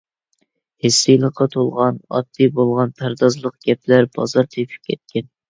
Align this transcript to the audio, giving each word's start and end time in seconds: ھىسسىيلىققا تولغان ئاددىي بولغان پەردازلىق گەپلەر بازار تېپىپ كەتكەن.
ھىسسىيلىققا 0.85 1.47
تولغان 1.55 1.99
ئاددىي 2.15 2.49
بولغان 2.57 2.95
پەردازلىق 3.03 3.61
گەپلەر 3.69 4.11
بازار 4.19 4.51
تېپىپ 4.57 4.91
كەتكەن. 4.91 5.31